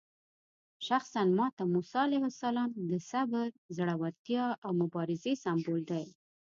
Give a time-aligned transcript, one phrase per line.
[0.87, 6.05] شخصاً ماته موسی علیه السلام د صبر، زړورتیا او مبارزې سمبول دی.